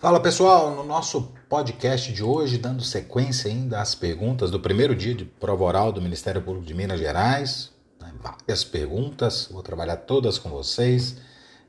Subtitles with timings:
[0.00, 5.14] Fala pessoal, no nosso podcast de hoje, dando sequência ainda às perguntas do primeiro dia
[5.14, 10.38] de prova oral do Ministério Público de Minas Gerais, né, várias perguntas, vou trabalhar todas
[10.38, 11.18] com vocês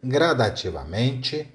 [0.00, 1.52] gradativamente.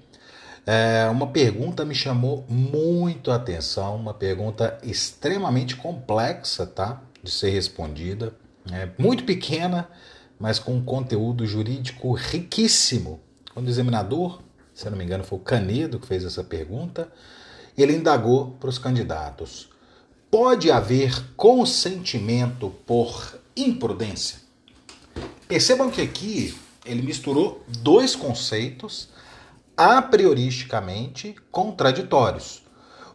[0.66, 7.00] É, uma pergunta me chamou muito a atenção, uma pergunta extremamente complexa, tá?
[7.22, 8.34] De ser respondida,
[8.70, 9.88] é, muito pequena,
[10.38, 13.18] mas com um conteúdo jurídico riquíssimo.
[13.54, 14.42] Quando o examinador
[14.76, 17.10] se não me engano foi o Canedo que fez essa pergunta,
[17.78, 19.70] ele indagou para os candidatos:
[20.30, 24.38] pode haver consentimento por imprudência?
[25.48, 26.54] Percebam que aqui
[26.84, 29.08] ele misturou dois conceitos
[29.74, 32.62] a prioristicamente contraditórios.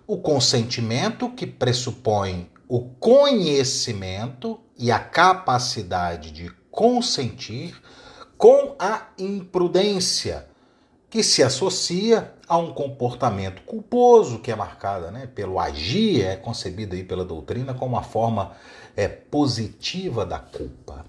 [0.08, 7.80] O consentimento, que pressupõe o conhecimento e a capacidade de consentir,
[8.36, 10.48] com a imprudência,
[11.12, 16.95] que se associa a um comportamento culposo que é marcada né, pelo agir, é concebido
[16.95, 18.53] aí pela doutrina como uma forma
[18.95, 21.06] é, positiva da culpa.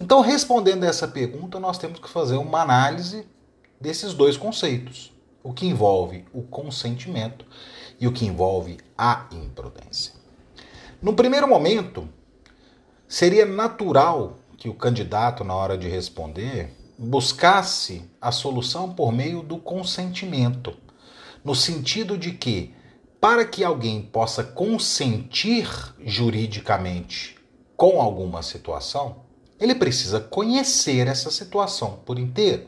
[0.00, 3.26] Então, respondendo a essa pergunta, nós temos que fazer uma análise
[3.78, 5.12] desses dois conceitos,
[5.44, 7.44] o que envolve o consentimento
[8.00, 10.14] e o que envolve a imprudência.
[11.02, 12.08] No primeiro momento,
[13.06, 19.58] seria natural que o candidato, na hora de responder, buscasse a solução por meio do
[19.58, 20.76] consentimento,
[21.44, 22.74] no sentido de que,
[23.20, 25.68] para que alguém possa consentir
[26.04, 27.36] juridicamente
[27.76, 29.22] com alguma situação,
[29.58, 32.66] ele precisa conhecer essa situação por inteiro.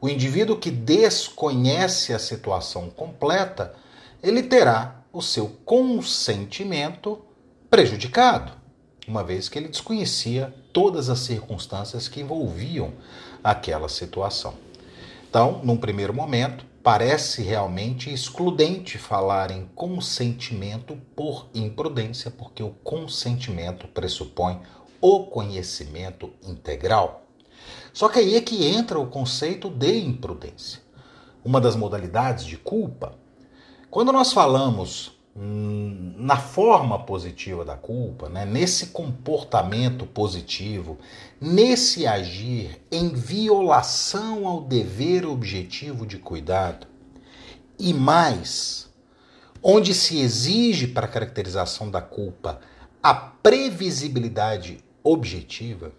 [0.00, 3.74] O indivíduo que desconhece a situação completa,
[4.22, 7.22] ele terá o seu consentimento
[7.68, 8.52] prejudicado,
[9.10, 12.92] uma vez que ele desconhecia todas as circunstâncias que envolviam
[13.42, 14.54] aquela situação.
[15.28, 23.88] Então, num primeiro momento, parece realmente excludente falar em consentimento por imprudência, porque o consentimento
[23.88, 24.60] pressupõe
[25.00, 27.26] o conhecimento integral.
[27.92, 30.80] Só que aí é que entra o conceito de imprudência,
[31.44, 33.18] uma das modalidades de culpa.
[33.90, 38.44] Quando nós falamos na forma positiva da culpa, né?
[38.44, 40.98] nesse comportamento positivo,
[41.40, 46.86] nesse agir em violação ao dever objetivo de cuidado,
[47.78, 48.90] e mais,
[49.62, 52.60] onde se exige para a caracterização da culpa
[53.02, 55.92] a previsibilidade objetiva,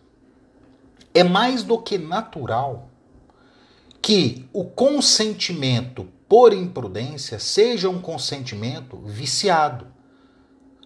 [1.13, 2.89] é mais do que natural
[4.01, 9.87] que o consentimento por imprudência seja um consentimento viciado.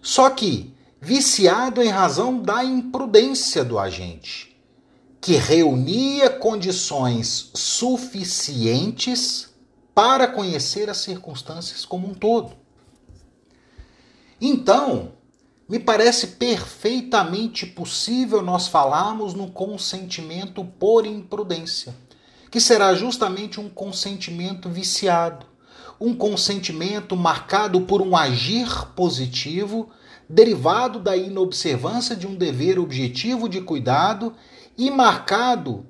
[0.02, 4.60] Só que viciado em razão da imprudência do agente,
[5.20, 9.54] que reunia condições suficientes
[9.94, 12.50] para conhecer as circunstâncias como um todo.
[14.40, 15.12] Então,
[15.68, 21.94] me parece perfeitamente possível nós falarmos no consentimento por imprudência
[22.56, 25.44] que será justamente um consentimento viciado,
[26.00, 29.90] um consentimento marcado por um agir positivo,
[30.26, 34.32] derivado da inobservância de um dever objetivo de cuidado
[34.74, 35.84] e marcado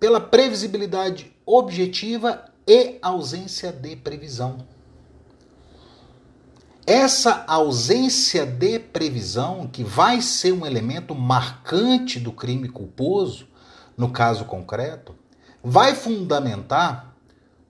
[0.00, 4.66] pela previsibilidade objetiva e ausência de previsão.
[6.84, 13.46] Essa ausência de previsão, que vai ser um elemento marcante do crime culposo,
[13.96, 15.14] no caso concreto,
[15.62, 17.14] vai fundamentar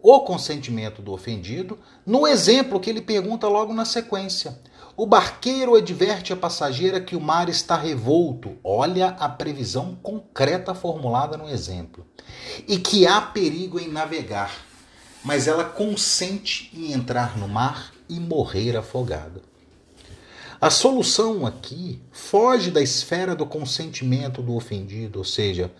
[0.00, 4.59] o consentimento do ofendido no exemplo que ele pergunta logo na sequência.
[4.97, 8.56] O barqueiro adverte a passageira que o mar está revolto.
[8.65, 12.04] Olha a previsão concreta formulada no exemplo.
[12.66, 14.53] E que há perigo em navegar,
[15.25, 19.41] mas ela consente em entrar no mar e morrer afogada.
[20.60, 25.72] A solução aqui foge da esfera do consentimento do ofendido, ou seja,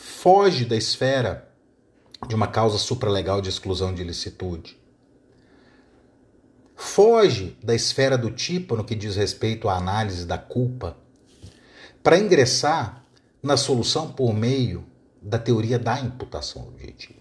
[0.00, 1.48] foge da esfera
[2.28, 4.78] de uma causa supralegal de exclusão de ilicitude.
[6.76, 10.96] Foge da esfera do tipo no que diz respeito à análise da culpa,
[12.00, 13.04] para ingressar
[13.42, 14.86] na solução por meio
[15.20, 17.18] da teoria da imputação objetiva.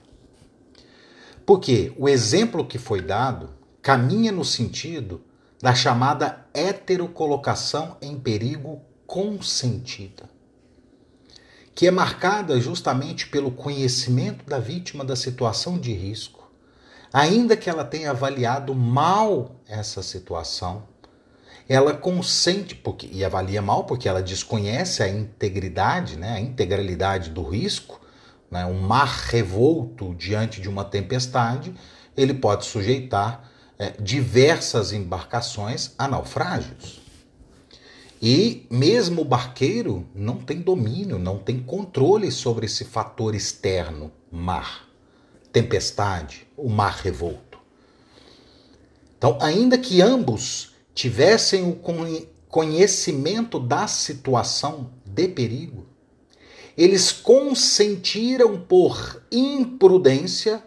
[1.48, 3.50] Porque o exemplo que foi dado
[3.82, 5.24] caminha no sentido
[5.60, 10.37] da chamada heterocolocação em perigo consentida
[11.78, 16.50] que é marcada justamente pelo conhecimento da vítima da situação de risco,
[17.14, 20.86] ainda que ela tenha avaliado mal essa situação,
[21.70, 27.44] ela consente porque e avalia mal porque ela desconhece a integridade, né, a integralidade do
[27.48, 28.02] risco,
[28.50, 31.76] né, um mar revolto diante de uma tempestade,
[32.18, 37.07] ele pode sujeitar é, diversas embarcações a naufrágios.
[38.22, 44.88] E mesmo o barqueiro não tem domínio, não tem controle sobre esse fator externo, mar,
[45.52, 47.60] tempestade, o mar revolto.
[49.16, 51.80] Então, ainda que ambos tivessem o
[52.50, 55.86] conhecimento da situação de perigo,
[56.76, 60.64] eles consentiram por imprudência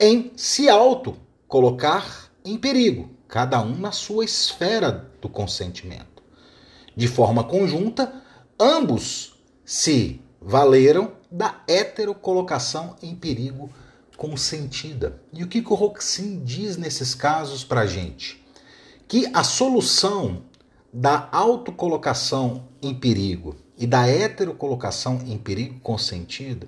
[0.00, 1.14] em se auto
[1.46, 6.17] colocar em perigo, cada um na sua esfera do consentimento
[6.98, 8.12] de forma conjunta,
[8.58, 13.70] ambos se valeram da heterocolocação em perigo
[14.16, 15.22] consentida.
[15.32, 18.44] E o que o Roxin diz nesses casos para a gente?
[19.06, 20.42] Que a solução
[20.92, 26.66] da autocolocação em perigo e da heterocolocação em perigo consentida,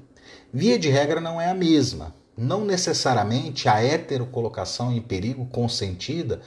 [0.52, 2.14] via de regra, não é a mesma.
[2.36, 6.40] Não necessariamente a heterocolocação em perigo consentida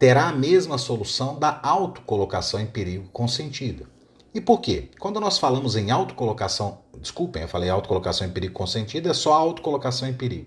[0.00, 3.84] terá a mesma solução da autocolocação em perigo consentida.
[4.32, 4.88] E por quê?
[4.98, 10.08] Quando nós falamos em autocolocação, desculpem, eu falei autocolocação em perigo consentida, é só autocolocação
[10.08, 10.46] em perigo.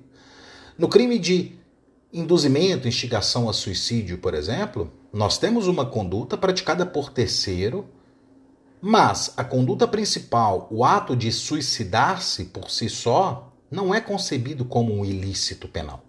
[0.75, 1.55] No crime de
[2.11, 7.85] induzimento, instigação a suicídio, por exemplo, nós temos uma conduta praticada por terceiro,
[8.81, 14.91] mas a conduta principal, o ato de suicidar-se por si só, não é concebido como
[14.91, 16.03] um ilícito penal.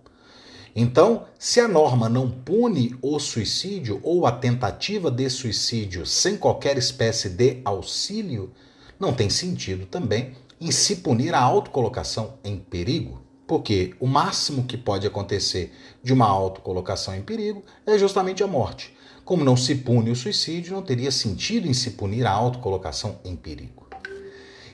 [0.77, 6.77] Então, se a norma não pune o suicídio ou a tentativa de suicídio sem qualquer
[6.77, 8.53] espécie de auxílio,
[8.99, 13.23] não tem sentido também em se punir a autocolocação em perigo.
[13.47, 15.73] Porque o máximo que pode acontecer
[16.03, 18.97] de uma autocolocação em perigo é justamente a morte.
[19.25, 23.37] Como não se pune o suicídio, não teria sentido em se punir a autocolocação em
[23.37, 23.87] perigo.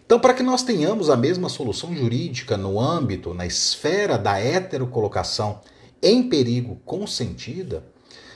[0.06, 5.61] Então, para que nós tenhamos a mesma solução jurídica no âmbito, na esfera da heterocolocação
[6.02, 7.85] em perigo consentida,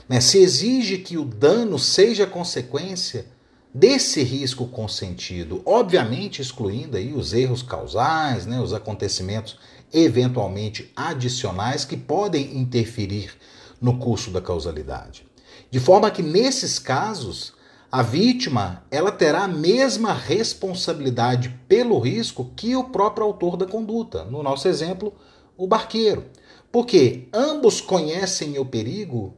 [0.09, 3.27] né, se exige que o dano seja consequência
[3.73, 9.59] desse risco consentido, obviamente excluindo aí os erros causais, né, os acontecimentos
[9.93, 13.33] eventualmente adicionais que podem interferir
[13.81, 15.27] no curso da causalidade.
[15.71, 17.53] De forma que nesses casos,
[17.91, 24.25] a vítima ela terá a mesma responsabilidade pelo risco que o próprio autor da conduta.
[24.25, 25.13] No nosso exemplo,
[25.57, 26.25] o barqueiro.
[26.75, 29.37] Porque ambos conhecem o perigo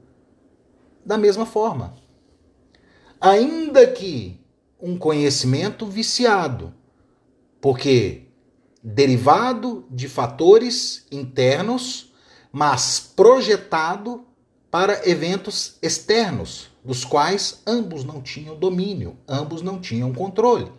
[1.04, 1.94] da mesma forma.
[3.20, 4.40] Ainda que
[4.80, 6.72] um conhecimento viciado,
[7.60, 8.28] porque
[8.82, 12.10] derivado de fatores internos,
[12.50, 14.24] mas projetado
[14.70, 20.72] para eventos externos, dos quais ambos não tinham domínio, ambos não tinham controle.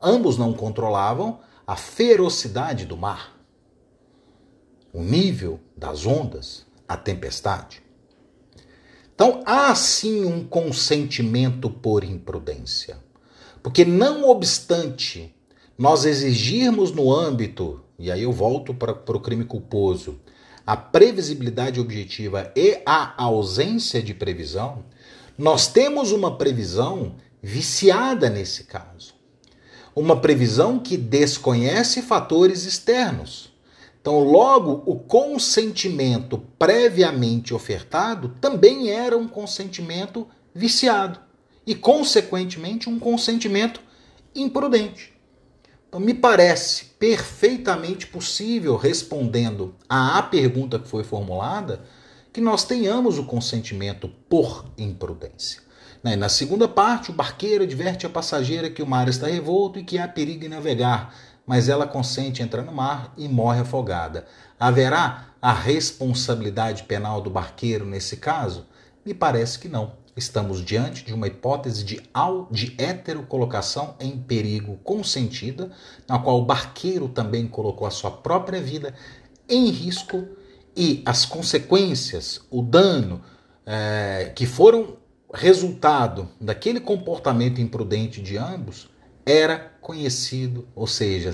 [0.00, 3.37] Ambos não controlavam a ferocidade do mar
[4.92, 7.82] o nível das ondas, a tempestade.
[9.14, 12.98] Então há sim um consentimento por imprudência.
[13.62, 15.34] Porque não obstante
[15.76, 20.20] nós exigirmos no âmbito, e aí eu volto para, para o crime culposo,
[20.66, 24.84] a previsibilidade objetiva e a ausência de previsão,
[25.36, 29.14] nós temos uma previsão viciada nesse caso.
[29.94, 33.52] Uma previsão que desconhece fatores externos.
[34.00, 41.20] Então, logo, o consentimento previamente ofertado também era um consentimento viciado
[41.66, 43.80] e, consequentemente, um consentimento
[44.34, 45.12] imprudente.
[45.88, 51.84] Então, me parece perfeitamente possível, respondendo à pergunta que foi formulada,
[52.32, 55.62] que nós tenhamos o consentimento por imprudência.
[56.02, 59.84] Né, na segunda parte, o barqueiro adverte a passageira que o mar está revolto e
[59.84, 61.14] que há perigo em navegar
[61.48, 64.26] mas ela consente entrar no mar e morre afogada.
[64.60, 68.66] Haverá a responsabilidade penal do barqueiro nesse caso?
[69.04, 69.92] Me parece que não.
[70.14, 72.02] Estamos diante de uma hipótese de,
[72.50, 75.70] de heterocolocação em perigo consentida,
[76.06, 78.92] na qual o barqueiro também colocou a sua própria vida
[79.48, 80.28] em risco
[80.76, 83.22] e as consequências, o dano
[83.64, 84.98] é, que foram
[85.32, 88.90] resultado daquele comportamento imprudente de ambos
[89.28, 91.30] era conhecido, ou seja,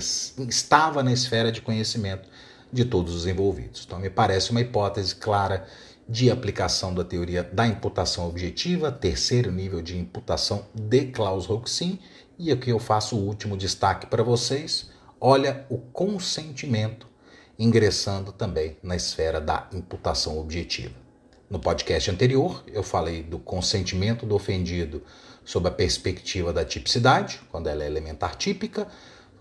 [0.49, 2.27] estava na esfera de conhecimento
[2.69, 3.83] de todos os envolvidos.
[3.85, 5.65] Então, me parece uma hipótese clara
[6.07, 11.97] de aplicação da teoria da imputação objetiva, terceiro nível de imputação de Klaus-Roxin,
[12.37, 14.89] e aqui eu faço o último destaque para vocês.
[15.19, 17.07] Olha o consentimento
[17.57, 21.04] ingressando também na esfera da imputação objetiva.
[21.55, 25.01] No podcast anterior, eu falei do consentimento do ofendido
[25.45, 28.85] sob a perspectiva da tipicidade, quando ela é elementar típica.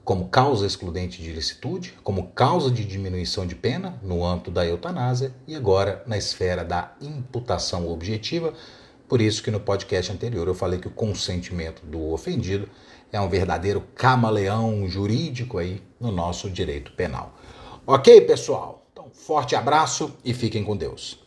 [0.05, 5.35] como causa excludente de ilicitude, como causa de diminuição de pena no âmbito da eutanásia
[5.45, 8.55] e agora na esfera da imputação objetiva.
[9.09, 12.69] Por isso que no podcast anterior eu falei que o consentimento do ofendido
[13.11, 17.35] é um verdadeiro camaleão jurídico aí no nosso direito penal.
[17.85, 18.87] Ok, pessoal?
[18.93, 21.24] Então, forte abraço e fiquem com Deus.